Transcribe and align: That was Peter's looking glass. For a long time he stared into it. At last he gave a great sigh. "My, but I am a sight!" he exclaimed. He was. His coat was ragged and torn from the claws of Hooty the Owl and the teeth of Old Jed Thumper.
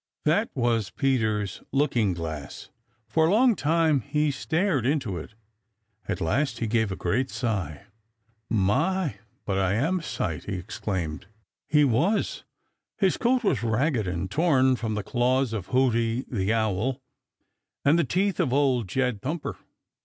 That 0.25 0.49
was 0.55 0.89
Peter's 0.89 1.61
looking 1.71 2.15
glass. 2.15 2.71
For 3.07 3.27
a 3.27 3.31
long 3.31 3.55
time 3.55 3.99
he 4.01 4.31
stared 4.31 4.83
into 4.83 5.19
it. 5.19 5.35
At 6.07 6.19
last 6.19 6.57
he 6.57 6.65
gave 6.65 6.91
a 6.91 6.95
great 6.95 7.29
sigh. 7.29 7.83
"My, 8.49 9.19
but 9.45 9.59
I 9.59 9.75
am 9.75 9.99
a 9.99 10.01
sight!" 10.01 10.45
he 10.45 10.55
exclaimed. 10.55 11.27
He 11.67 11.83
was. 11.83 12.43
His 12.97 13.15
coat 13.15 13.43
was 13.43 13.61
ragged 13.61 14.07
and 14.07 14.31
torn 14.31 14.75
from 14.75 14.95
the 14.95 15.03
claws 15.03 15.53
of 15.53 15.67
Hooty 15.67 16.25
the 16.27 16.51
Owl 16.51 16.99
and 17.85 17.99
the 17.99 18.03
teeth 18.03 18.39
of 18.39 18.51
Old 18.51 18.87
Jed 18.87 19.21
Thumper. 19.21 19.55